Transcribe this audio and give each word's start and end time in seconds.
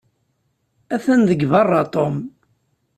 Atan 0.95 1.21
deg 1.29 1.41
beṛṛa 1.51 1.81
Tom. 1.93 2.15